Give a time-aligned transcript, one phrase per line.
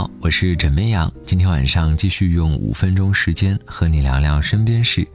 [0.00, 5.06] 好，我是枕边羊，今天晚上继续用五分钟时间和你聊聊身边事。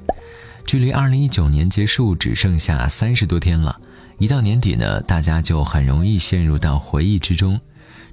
[0.64, 3.82] 距离二零一九年结束只剩下三十多天了，
[4.20, 7.60] 一到年底呢，大家就很容易陷入到回忆之中。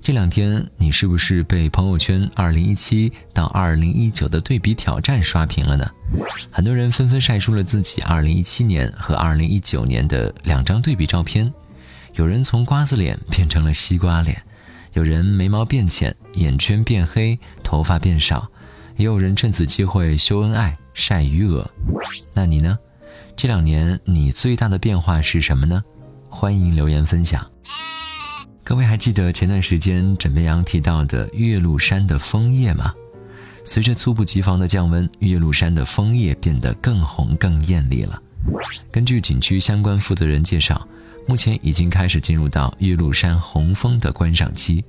[0.03, 5.87] 这两天你是不是被朋友圈二零一七到二零一九的对比挑战刷屏了呢？
[6.51, 11.53] 很多人纷纷晒出了自己二零一七年和二零一九年的两张对比照片，
[12.15, 14.43] 有人从瓜子脸变成了西瓜脸，
[14.95, 18.47] 有人眉毛变浅，眼圈变黑，头发变少，
[18.97, 21.69] 也有人趁此机会秀恩爱晒余额。
[22.35, 22.79] 那你呢？
[23.35, 25.83] 这两年你最大的变化是什么呢？
[26.29, 27.51] 欢迎留言分享。
[28.63, 32.93] 各位还记得前段时间枕边羊提到的岳麓山的枫叶吗？
[33.65, 38.21] 随着猝不及防的降温，岳麓山的枫叶变得更红更艳丽了。
[38.91, 40.87] 根据景区相关负责人介绍，
[41.27, 44.85] 目前已经开始进入到岳麓山红枫的观赏期，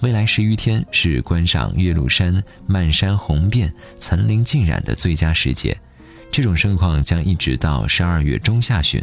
[0.00, 5.76] 未来十余天是观赏岳麓山漫山红遍、层林尽染的最佳时节。
[6.30, 9.02] 这种盛况将一直到十二月中下旬。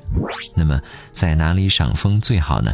[0.56, 0.80] 那么，
[1.12, 2.74] 在哪里赏枫最好呢？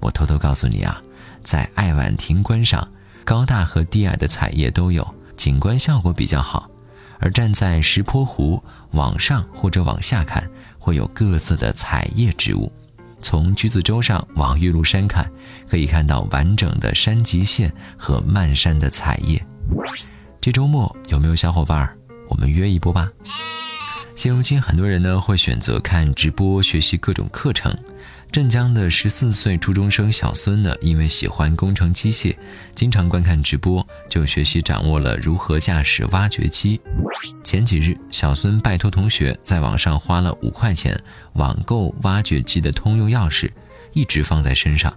[0.00, 1.00] 我偷偷告诉你啊，
[1.44, 2.88] 在爱晚亭观赏，
[3.22, 6.68] 高大和低矮的彩叶都有，景观效果比较好。
[7.20, 8.60] 而站在石坡湖
[8.92, 12.72] 往上或者往下看，会有各色的彩叶植物。
[13.22, 15.24] 从橘子洲上往岳麓山看，
[15.70, 19.42] 可以看到完整的山脊线和漫山的彩叶。
[20.40, 21.88] 这周末有没有小伙伴？
[22.28, 23.08] 我们约一波吧。
[24.14, 27.74] 现如今，很多人呢会选择看直播学习各种课程。
[28.30, 32.34] 镇江的十四岁初中生小孙呢，因为喜欢工程机械，
[32.74, 36.80] 经常观看直播，就学习掌握了如何驾驶挖掘机。
[37.44, 40.98] 前几日，小孙拜托同学在网上花了五块钱
[41.34, 43.50] 网购挖掘机的通用钥匙，
[43.92, 44.92] 一直放在身上，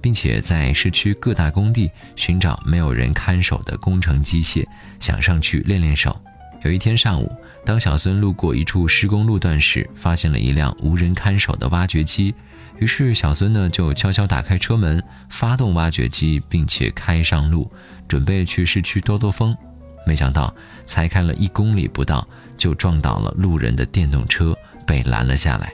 [0.00, 4.66] 并且在市区各大工地寻找没有人看守的工程机械，
[4.98, 6.20] 想上去练练手。
[6.62, 7.32] 有一天上午，
[7.64, 12.34] 当小孙路过一处施工路段时，发现了一辆无人看守的挖掘机。
[12.78, 17.70] 于是小孙呢就悄悄打开车门，发动挖掘机，并且开上路，
[18.08, 19.56] 准备去市区兜兜风。
[20.10, 20.52] 没想到
[20.84, 22.26] 才开了一公里不到，
[22.56, 25.72] 就撞倒了路人的电动车，被拦了下来。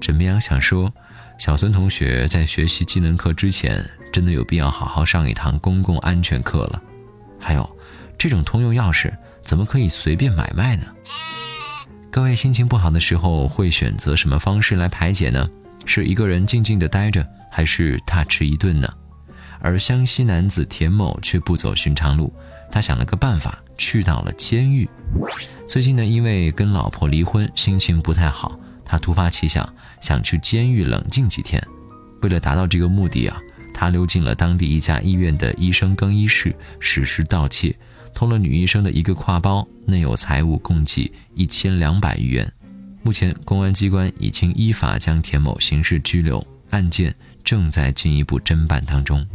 [0.00, 0.92] 枕边羊想说，
[1.38, 6.82] 小孙同学在学习技能课之前，真的有必要好好上一堂公共安全课了。
[7.38, 7.78] 还有，
[8.18, 9.12] 这种通用钥匙
[9.44, 10.86] 怎么可以随便买卖呢？
[12.10, 15.48] 各位心情不好的时候会选择什么方式来排解呢？
[15.84, 18.92] 是一个人静静的待着，还是大吃一顿呢？
[19.60, 22.34] 而湘西男子田某却不走寻常路，
[22.72, 24.88] 他想了个办法，去到了监狱。
[25.68, 31.62] 最近呢，因为跟老婆离婚，心情不太好，他突发奇想，想去监狱冷静几天。
[32.22, 33.38] 为了达到这个目的啊，
[33.74, 37.76] 他溜进了当地一家医院的医生更衣室，实施盗窃，
[38.14, 42.50] 偷了女医生的一个挎包，内有财物共计一千两百余元。
[43.02, 49.26] 目前，公安机关已经依法将田某刑事拘留，案件正在进一步侦办当中。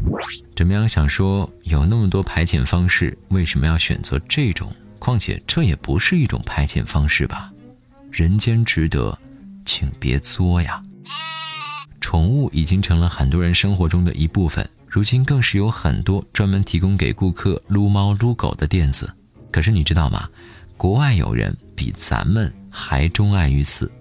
[0.55, 0.87] 怎么样？
[0.87, 4.71] 想说有那么多排遣方式，为什么要选择这种？
[4.99, 7.51] 况且这也不是一种排遣方式吧？
[8.11, 9.17] 人间值得，
[9.65, 10.81] 请别作呀！
[12.01, 19.13] 宠物已经成了很多人生活中的一部分，如今更是有很多专门提供给顾客撸猫撸狗的店子。
[19.51, 20.29] 可是你知道吗？
[20.75, 22.53] 国外有人比咱们。
[22.79, 23.91] 还钟爱于此。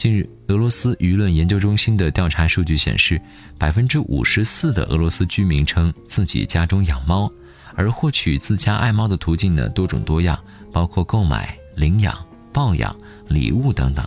[0.00, 3.20] 近日，俄罗斯舆论研究中心的调查数据显示，
[3.58, 7.30] 百分之五十四的俄罗斯居民称自己家中养猫，
[7.74, 12.18] 而获取自家爱猫的途径呢多种多样，包括购买、领养、
[12.50, 12.96] 抱养、
[13.28, 14.02] 礼物等等。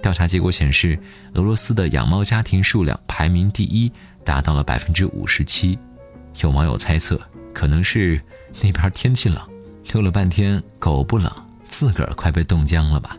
[0.00, 0.98] 调查结果显示，
[1.34, 3.92] 俄罗斯的养猫家庭数量排名第一，
[4.24, 5.78] 达到了百分之五十七。
[6.40, 7.20] 有网友猜测，
[7.52, 8.18] 可能是
[8.62, 9.38] 那边天气冷，
[9.92, 11.30] 溜了半天狗不冷。
[11.64, 13.18] 自个儿快被冻僵了吧？